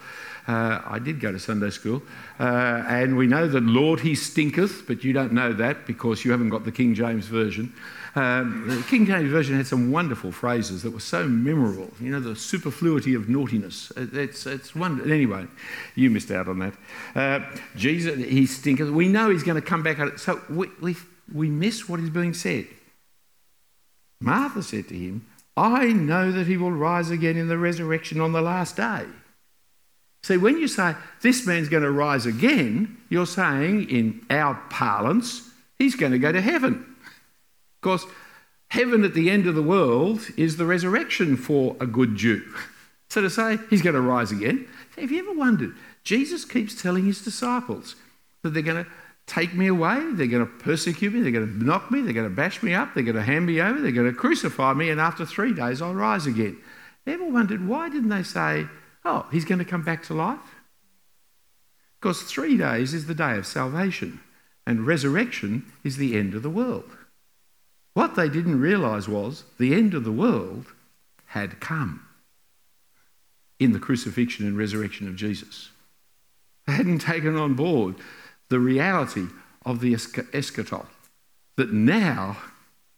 [0.46, 2.00] Uh, I did go to Sunday school.
[2.38, 6.30] Uh, and we know that Lord, he stinketh, but you don't know that because you
[6.30, 7.74] haven't got the King James Version.
[8.14, 11.90] Um, the King James Version had some wonderful phrases that were so memorable.
[12.00, 13.92] You know, the superfluity of naughtiness.
[13.96, 15.10] It's, it's wonderful.
[15.10, 15.48] Anyway,
[15.96, 16.74] you missed out on that.
[17.16, 18.90] Uh, Jesus, he stinketh.
[18.90, 20.20] We know he's going to come back.
[20.20, 20.96] So we, we,
[21.34, 22.68] we miss what is being said.
[24.20, 25.26] Martha said to him,
[25.56, 29.06] I know that he will rise again in the resurrection on the last day.
[30.22, 35.50] See, when you say this man's going to rise again, you're saying, in our parlance,
[35.78, 36.96] he's going to go to heaven.
[37.80, 38.04] Because
[38.68, 42.42] heaven at the end of the world is the resurrection for a good Jew.
[43.10, 45.74] So to say he's going to rise again, have you ever wondered?
[46.04, 47.96] Jesus keeps telling his disciples
[48.42, 48.90] that they're going to
[49.28, 52.28] take me away, they're going to persecute me, they're going to knock me, they're going
[52.28, 54.90] to bash me up, they're going to hand me over, they're going to crucify me,
[54.90, 56.56] and after three days I'll rise again.
[57.06, 58.66] Ever wondered why didn't they say,
[59.04, 60.56] oh, he's going to come back to life?
[62.00, 64.20] Because three days is the day of salvation,
[64.66, 66.90] and resurrection is the end of the world.
[67.94, 70.66] What they didn't realise was the end of the world
[71.26, 72.06] had come
[73.58, 75.70] in the crucifixion and resurrection of Jesus.
[76.66, 77.96] They hadn't taken on board
[78.48, 79.26] the reality
[79.64, 80.86] of the eschaton,
[81.56, 82.36] that now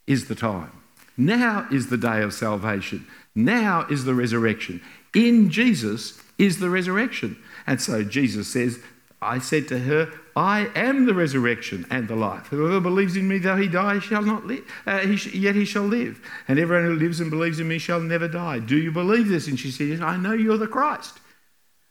[0.06, 0.72] is the time.
[1.16, 3.06] Now is the day of salvation.
[3.34, 4.80] Now is the resurrection.
[5.14, 7.36] In Jesus is the resurrection.
[7.66, 8.78] And so Jesus says,
[9.22, 12.46] I said to her, I am the resurrection and the life.
[12.46, 15.64] Whoever believes in me, though he die, shall not live, uh, he sh- yet he
[15.66, 16.20] shall live.
[16.48, 18.60] And everyone who lives and believes in me shall never die.
[18.60, 19.46] Do you believe this?
[19.46, 21.20] And she said, I know you're the Christ.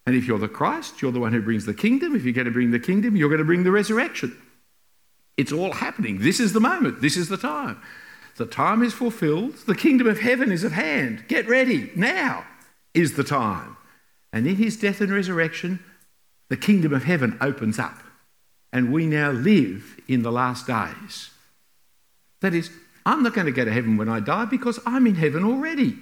[0.10, 2.16] And if you're the Christ, you're the one who brings the kingdom.
[2.16, 4.36] If you're going to bring the kingdom, you're going to bring the resurrection.
[5.38, 6.18] It's all happening.
[6.18, 7.00] This is the moment.
[7.00, 7.80] This is the time.
[8.38, 9.54] The time is fulfilled.
[9.68, 11.26] The kingdom of heaven is at hand.
[11.28, 11.92] Get ready.
[11.96, 12.44] Now
[12.96, 13.78] is the time.
[14.34, 15.80] And in his death and resurrection,
[16.48, 18.00] the kingdom of heaven opens up.
[18.74, 21.30] And we now live in the last days.
[22.42, 22.72] That is,
[23.06, 26.00] I'm not going to go to heaven when I die because I'm in heaven already.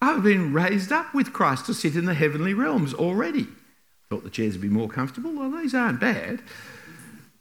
[0.00, 3.48] I've been raised up with Christ to sit in the heavenly realms already.
[4.08, 5.32] Thought the chairs would be more comfortable.
[5.32, 6.40] Well, these aren't bad.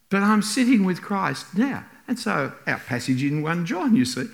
[0.09, 1.85] But I'm sitting with Christ now.
[2.07, 4.27] And so, our passage in 1 John, you see,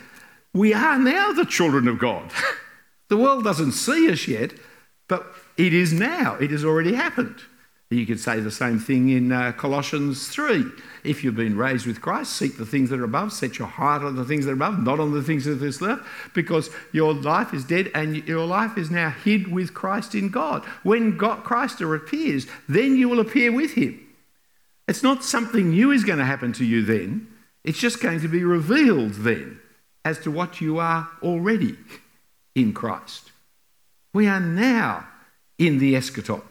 [0.54, 2.32] we are now the children of God.
[3.10, 4.54] the world doesn't see us yet,
[5.08, 5.26] but
[5.58, 6.36] it is now.
[6.36, 7.36] It has already happened.
[7.94, 10.66] You could say the same thing in uh, Colossians 3.
[11.04, 14.04] If you've been raised with Christ, seek the things that are above, set your heart
[14.04, 16.00] on the things that are above, not on the things of this earth,
[16.34, 20.64] because your life is dead and your life is now hid with Christ in God.
[20.84, 24.00] When God, Christ appears, then you will appear with him.
[24.88, 27.28] It's not something new is going to happen to you then,
[27.64, 29.60] it's just going to be revealed then
[30.04, 31.78] as to what you are already
[32.56, 33.32] in Christ.
[34.14, 35.08] We are now
[35.58, 36.42] in the eschaton.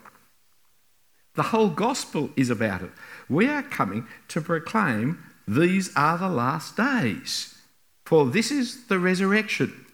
[1.34, 2.90] The whole gospel is about it.
[3.28, 7.58] We are coming to proclaim these are the last days.
[8.04, 9.86] For this is the resurrection.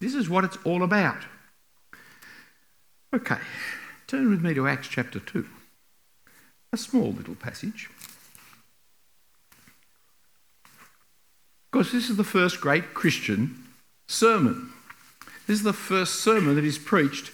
[0.00, 1.22] This is what it's all about.
[3.12, 3.38] Okay,
[4.06, 5.46] turn with me to Acts chapter 2.
[6.72, 7.88] A small little passage.
[11.70, 13.64] Because this is the first great Christian
[14.06, 14.72] sermon.
[15.46, 17.32] This is the first sermon that is preached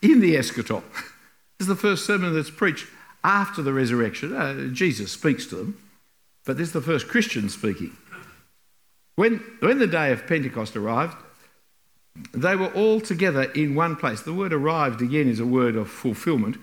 [0.00, 0.82] in the eschaton.
[1.58, 2.86] This is the first sermon that's preached
[3.24, 4.34] after the resurrection.
[4.34, 5.78] Uh, Jesus speaks to them,
[6.44, 7.96] but this is the first Christian speaking.
[9.16, 11.16] When, when the day of Pentecost arrived,
[12.32, 14.22] they were all together in one place.
[14.22, 16.56] The word arrived again is a word of fulfillment.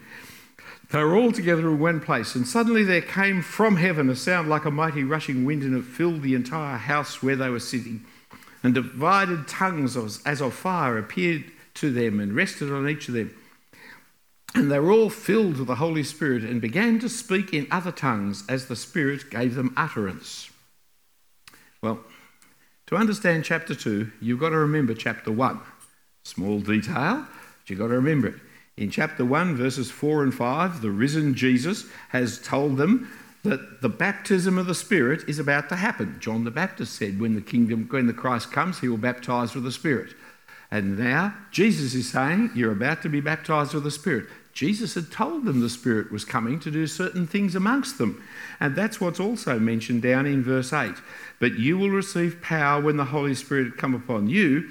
[0.92, 4.48] They were all together in one place, and suddenly there came from heaven a sound
[4.48, 8.06] like a mighty rushing wind, and it filled the entire house where they were sitting.
[8.62, 13.36] And divided tongues as of fire appeared to them and rested on each of them.
[14.56, 17.92] And they were all filled with the Holy Spirit and began to speak in other
[17.92, 20.50] tongues as the Spirit gave them utterance.
[21.82, 22.00] Well,
[22.88, 25.60] to understand chapter 2, you've got to remember chapter 1.
[26.24, 28.36] Small detail, but you've got to remember it.
[28.78, 33.12] In chapter 1, verses 4 and 5, the risen Jesus has told them
[33.44, 36.18] that the baptism of the Spirit is about to happen.
[36.20, 39.64] John the Baptist said, when the kingdom, when the Christ comes, he will baptize with
[39.64, 40.14] the Spirit.
[40.72, 44.28] And now Jesus is saying, You're about to be baptized with the Spirit.
[44.54, 48.24] Jesus had told them the Spirit was coming to do certain things amongst them.
[48.60, 50.94] And that's what's also mentioned down in verse 8.
[51.40, 54.70] But you will receive power when the Holy Spirit come upon you.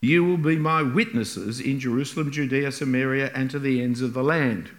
[0.00, 4.22] You will be my witnesses in Jerusalem, Judea, Samaria, and to the ends of the
[4.22, 4.70] land.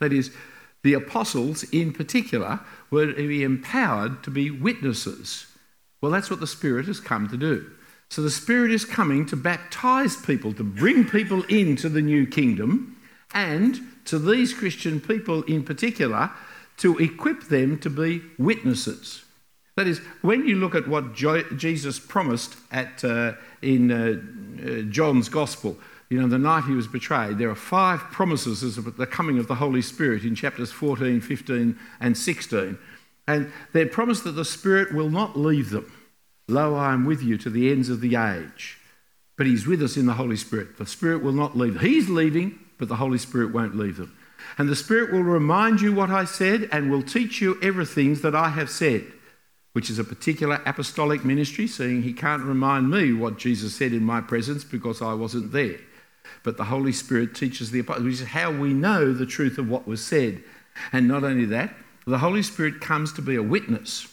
[0.00, 0.32] That is,
[0.82, 2.60] the apostles in particular
[2.90, 5.46] were to be empowered to be witnesses.
[6.00, 7.70] Well, that's what the Spirit has come to do.
[8.08, 12.96] So the Spirit is coming to baptize people, to bring people into the new kingdom,
[13.32, 16.30] and to these Christian people in particular,
[16.76, 19.24] to equip them to be witnesses.
[19.76, 24.20] That is, when you look at what Jesus promised at, uh, in uh,
[24.64, 25.76] uh, John's Gospel,
[26.10, 29.48] you know, the night he was betrayed, there are five promises of the coming of
[29.48, 32.78] the Holy Spirit in chapters 14, 15, and 16.
[33.26, 35.90] And they're promised that the Spirit will not leave them.
[36.48, 38.78] Lo, I am with you to the ends of the age.
[39.36, 40.78] But He's with us in the Holy Spirit.
[40.78, 41.80] The Spirit will not leave.
[41.80, 44.16] He's leaving, but the Holy Spirit won't leave them.
[44.58, 48.34] And the Spirit will remind you what I said and will teach you everything that
[48.34, 49.04] I have said,
[49.72, 54.04] which is a particular apostolic ministry, seeing He can't remind me what Jesus said in
[54.04, 55.78] my presence because I wasn't there.
[56.42, 59.68] But the Holy Spirit teaches the apostles, which is how we know the truth of
[59.68, 60.42] what was said.
[60.92, 61.74] And not only that,
[62.06, 64.08] the Holy Spirit comes to be a witness.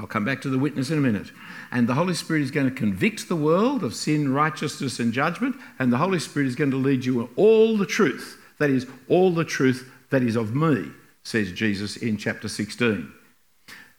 [0.00, 1.30] I'll come back to the witness in a minute.
[1.70, 5.56] And the Holy Spirit is going to convict the world of sin, righteousness, and judgment.
[5.78, 8.40] And the Holy Spirit is going to lead you in all the truth.
[8.58, 10.86] That is, all the truth that is of me,
[11.22, 13.12] says Jesus in chapter 16.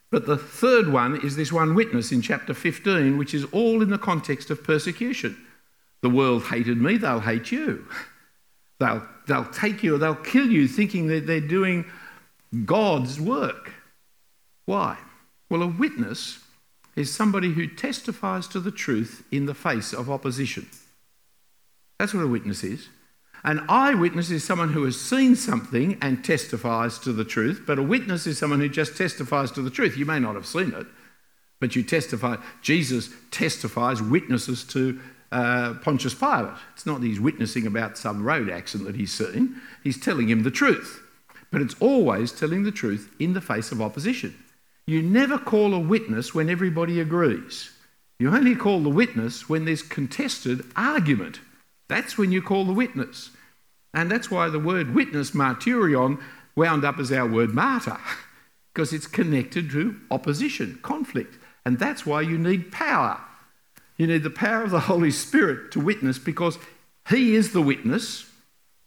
[0.09, 3.91] But the third one is this one witness in chapter 15, which is all in
[3.91, 5.37] the context of persecution.
[6.01, 7.85] The world hated me, they'll hate you.
[8.79, 11.85] They'll, they'll take you, or they'll kill you thinking that they're doing
[12.65, 13.71] God's work.
[14.65, 14.97] Why?
[15.51, 16.39] Well, a witness
[16.95, 20.65] is somebody who testifies to the truth in the face of opposition.
[21.99, 22.87] That's what a witness is.
[23.43, 27.83] An eyewitness is someone who has seen something and testifies to the truth, but a
[27.83, 29.97] witness is someone who just testifies to the truth.
[29.97, 30.87] You may not have seen it,
[31.59, 32.37] but you testify.
[32.61, 35.01] Jesus testifies, witnesses to
[35.33, 36.53] uh, Pontius Pilate.
[36.75, 40.43] It's not that he's witnessing about some road accident that he's seen, he's telling him
[40.43, 41.03] the truth.
[41.51, 44.33] But it's always telling the truth in the face of opposition.
[44.87, 47.71] You never call a witness when everybody agrees.
[48.19, 51.39] You only call the witness when there's contested argument.
[51.87, 53.31] That's when you call the witness.
[53.93, 56.21] And that's why the word witness, martyrion,
[56.55, 57.97] wound up as our word martyr,
[58.73, 61.37] because it's connected to opposition, conflict.
[61.65, 63.19] And that's why you need power.
[63.97, 66.57] You need the power of the Holy Spirit to witness because
[67.09, 68.29] He is the witness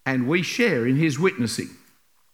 [0.07, 1.70] and we share in His witnessing.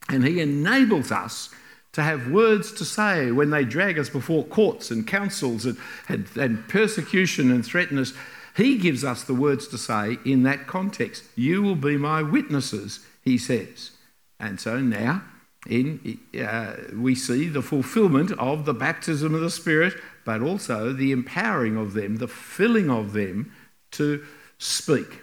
[0.08, 1.50] And He enables us
[1.92, 5.76] to have words to say when they drag us before courts and councils and,
[6.08, 8.12] and, and, persecution and threaten us.
[8.56, 11.24] He gives us the words to say in that context.
[11.34, 13.92] You will be my witnesses, he says.
[14.38, 15.22] And so now
[15.68, 21.12] in, uh, we see the fulfillment of the baptism of the Spirit, but also the
[21.12, 23.52] empowering of them, the filling of them
[23.92, 24.24] to
[24.58, 25.20] speak.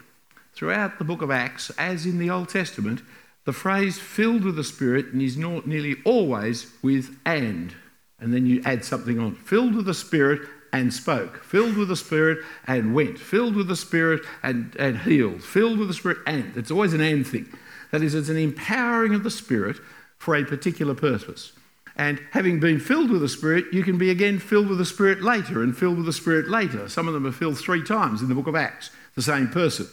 [0.54, 3.02] Throughout the book of Acts, as in the Old Testament,
[3.48, 7.74] the phrase filled with the Spirit is nearly always with and,
[8.20, 9.36] and then you add something on.
[9.36, 13.74] Filled with the Spirit and spoke, filled with the Spirit and went, filled with the
[13.74, 16.54] Spirit and, and healed, filled with the Spirit and.
[16.58, 17.48] It's always an and thing.
[17.90, 19.78] That is, it's an empowering of the Spirit
[20.18, 21.54] for a particular purpose.
[21.96, 25.22] And having been filled with the Spirit, you can be again filled with the Spirit
[25.22, 26.86] later and filled with the Spirit later.
[26.90, 29.86] Some of them are filled three times in the book of Acts, the same person.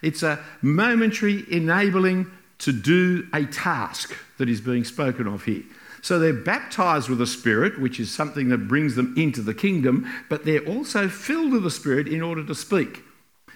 [0.00, 2.30] It's a momentary enabling
[2.62, 5.62] to do a task that is being spoken of here.
[6.00, 10.10] So they're baptized with the Spirit, which is something that brings them into the kingdom,
[10.28, 13.02] but they're also filled with the Spirit in order to speak.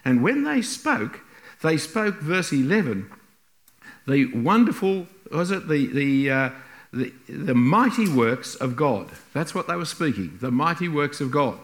[0.04, 1.20] And when they spoke,
[1.62, 3.10] they spoke, verse 11,
[4.06, 6.50] the wonderful, was it, the, the, uh,
[6.92, 9.10] the, the mighty works of God.
[9.32, 11.58] That's what they were speaking, the mighty works of God.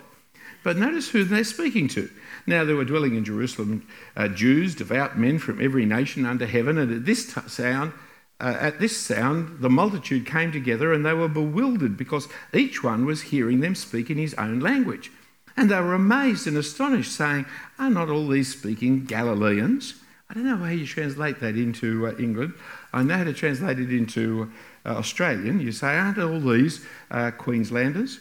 [0.62, 2.08] But notice who they're speaking to.
[2.46, 3.86] Now there were dwelling in Jerusalem
[4.16, 7.92] uh, Jews, devout men from every nation under heaven, and at this t- sound,
[8.40, 13.06] uh, at this sound, the multitude came together, and they were bewildered because each one
[13.06, 15.12] was hearing them speak in his own language.
[15.56, 17.46] And they were amazed and astonished, saying,
[17.78, 19.94] "Are not all these speaking Galileans?"
[20.28, 22.54] I don't know how you translate that into uh, England.
[22.92, 24.50] I know how to translate it into
[24.86, 25.60] uh, Australian.
[25.60, 28.18] You say, "Aren't all these uh, Queenslanders?"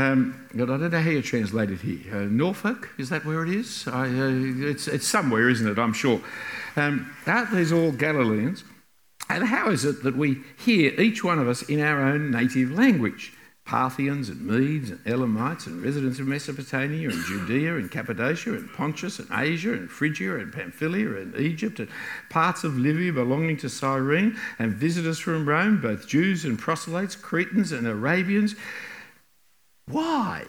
[0.00, 2.16] Um, I don't know how you translate it here.
[2.16, 3.86] Uh, Norfolk, is that where it is?
[3.86, 4.30] I, uh,
[4.70, 5.78] it's, it's, somewhere, isn't it?
[5.78, 6.22] I'm sure.
[6.76, 8.64] Um, aren't these all Galileans?
[9.28, 12.70] And how is it that we hear each one of us in our own native
[12.70, 13.34] language?
[13.66, 19.18] Parthians and Medes and Elamites and residents of Mesopotamia and Judea and Cappadocia and Pontus
[19.18, 21.88] and Asia and Phrygia and Pamphylia and Egypt and
[22.30, 27.70] parts of Libya belonging to Cyrene and visitors from Rome, both Jews and proselytes, Cretans
[27.70, 28.56] and Arabians.
[29.90, 30.44] Why?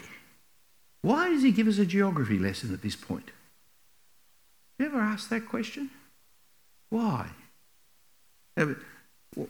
[1.02, 3.32] Why does he give us a geography lesson at this point?
[4.78, 5.90] You ever asked that question?
[6.90, 7.28] Why?
[8.58, 8.74] Uh,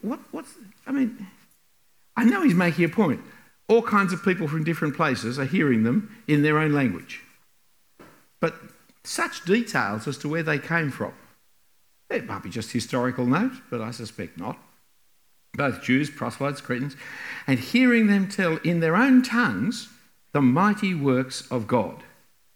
[0.01, 0.53] what, what's,
[0.85, 1.27] I mean,
[2.15, 3.21] I know he's making a point
[3.71, 7.21] all kinds of people from different places are hearing them in their own language.
[8.41, 8.55] But
[9.05, 11.13] such details as to where they came from.
[12.09, 14.57] It might be just historical note, but I suspect not.
[15.53, 16.95] Both Jews, proselytes, Cretans,
[17.45, 19.89] and hearing them tell in their own tongues
[20.31, 22.03] the mighty works of God.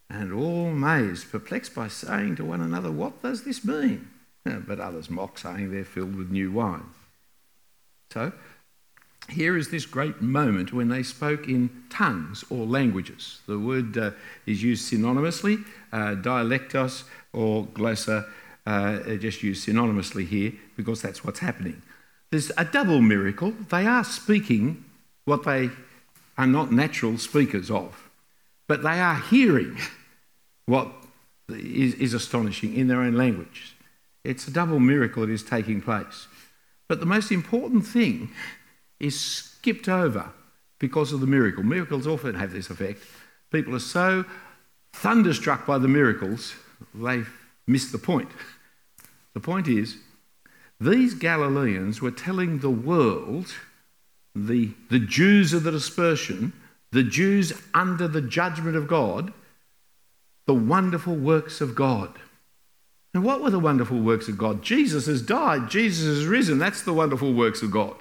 [0.10, 4.10] And all amazed, perplexed by saying to one another, What does this mean?
[4.44, 6.86] But others mock, saying they're filled with new wine.
[8.12, 8.32] So,
[9.30, 13.42] here is this great moment when they spoke in tongues or languages.
[13.48, 14.12] The word uh,
[14.46, 18.28] is used synonymously, uh, dialectos or glossa,
[18.68, 21.82] uh, just used synonymously here because that's what's happening.
[22.36, 23.52] There's a double miracle.
[23.72, 24.84] They are speaking
[25.24, 25.70] what they
[26.38, 28.10] are not natural speakers of,
[28.68, 29.78] but they are hearing
[30.66, 30.92] what
[31.48, 33.78] is, is astonishing in their own language.
[34.26, 36.28] It's a double miracle that is taking place.
[36.90, 38.32] But the most important thing
[39.00, 40.34] is skipped over
[40.78, 41.64] because of the miracle.
[41.64, 43.02] Miracles often have this effect.
[43.50, 44.26] People are so
[44.92, 46.54] thunderstruck by the miracles,
[46.94, 47.24] they
[47.66, 48.30] miss the point.
[49.34, 49.96] The point is,
[50.80, 53.54] these Galileans were telling the world,
[54.36, 56.54] the, the Jews of the dispersion,
[56.92, 59.34] the Jews under the judgment of God,
[60.46, 62.20] the wonderful works of God.
[63.14, 64.62] And what were the wonderful works of God?
[64.62, 66.60] Jesus has died, Jesus has risen.
[66.60, 67.96] That's the wonderful works of God.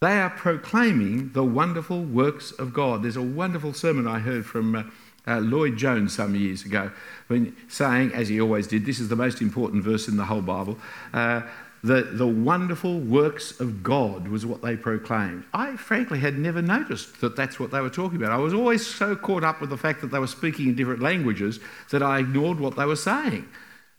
[0.00, 3.02] They are proclaiming the wonderful works of God.
[3.02, 4.82] There's a wonderful sermon I heard from uh,
[5.26, 6.90] uh, Lloyd Jones some years ago,
[7.26, 10.42] when saying, as he always did, this is the most important verse in the whole
[10.42, 10.78] Bible.
[11.12, 11.42] Uh,
[11.84, 15.44] the, the wonderful works of God was what they proclaimed.
[15.52, 18.32] I frankly had never noticed that that's what they were talking about.
[18.32, 21.02] I was always so caught up with the fact that they were speaking in different
[21.02, 21.60] languages
[21.90, 23.46] that I ignored what they were saying.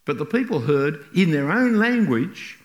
[0.06, 2.57] But the people heard in their own language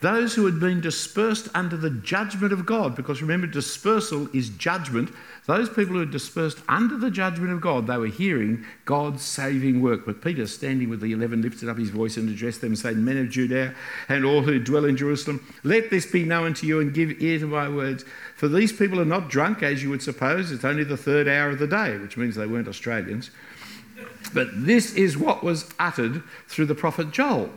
[0.00, 5.10] those who had been dispersed under the judgment of God, because remember, dispersal is judgment.
[5.46, 9.82] Those people who had dispersed under the judgment of God, they were hearing God's saving
[9.82, 10.06] work.
[10.06, 13.18] But Peter, standing with the eleven, lifted up his voice and addressed them, saying, Men
[13.18, 13.74] of Judea
[14.08, 17.40] and all who dwell in Jerusalem, let this be known to you and give ear
[17.40, 18.04] to my words.
[18.36, 20.52] For these people are not drunk, as you would suppose.
[20.52, 23.32] It's only the third hour of the day, which means they weren't Australians.
[24.32, 27.50] But this is what was uttered through the prophet Joel.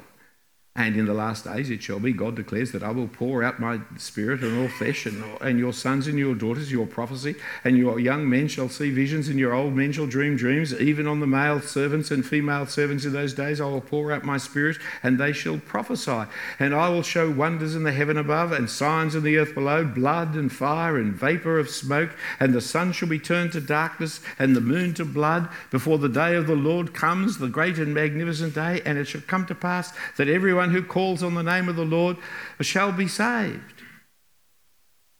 [0.73, 3.59] And in the last days it shall be, God declares, that I will pour out
[3.59, 7.77] my spirit on all flesh, and, and your sons and your daughters, your prophecy, and
[7.77, 10.73] your young men shall see visions, and your old men shall dream dreams.
[10.73, 14.23] Even on the male servants and female servants in those days I will pour out
[14.23, 16.23] my spirit, and they shall prophesy.
[16.57, 19.83] And I will show wonders in the heaven above, and signs in the earth below,
[19.83, 22.11] blood and fire and vapour of smoke.
[22.39, 26.07] And the sun shall be turned to darkness, and the moon to blood, before the
[26.07, 28.81] day of the Lord comes, the great and magnificent day.
[28.85, 31.75] And it shall come to pass that everyone everyone who calls on the name of
[31.75, 32.17] the Lord
[32.59, 33.81] shall be saved.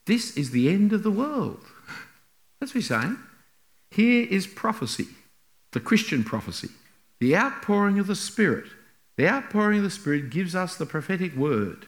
[0.06, 1.66] This is the end of the world.
[2.60, 3.18] That's what he's saying.
[3.90, 5.08] Here is prophecy,
[5.72, 6.70] the Christian prophecy,
[7.20, 8.66] the outpouring of the Spirit.
[9.18, 11.88] The outpouring of the Spirit gives us the prophetic word.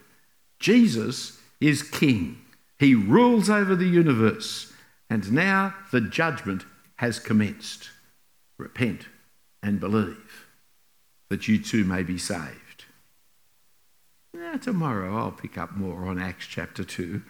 [0.60, 2.42] Jesus is King,
[2.80, 4.74] He rules over the universe,
[5.12, 6.66] and now the judgment
[6.98, 7.92] has commenced.
[8.58, 9.08] Repent
[9.62, 10.48] and believe
[11.30, 12.63] that you too may be saved.
[14.62, 17.22] Tomorrow I'll pick up more on Acts chapter 2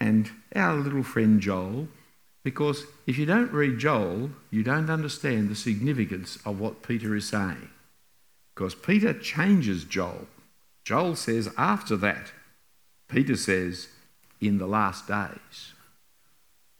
[0.00, 1.88] and our little friend Joel,
[2.44, 7.28] because if you don't read Joel, you don't understand the significance of what Peter is
[7.28, 7.68] saying.
[8.54, 10.28] Because Peter changes Joel.
[10.84, 12.32] Joel says after that,
[13.08, 13.88] Peter says
[14.40, 15.74] in the last days.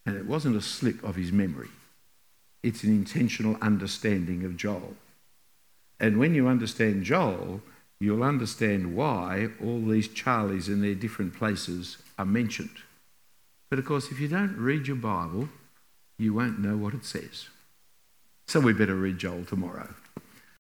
[0.07, 1.71] And it wasn't a slip of his memory,
[2.63, 4.97] it's an intentional understanding of Joel.
[6.01, 7.61] And when you understand Joel,
[8.01, 12.77] you'll understand why all these Charlies in their different places are mentioned.
[13.71, 15.49] But of course, if you don't read your Bible,
[16.19, 17.49] you won't know what it says.
[18.47, 19.95] So we better read Joel tomorrow.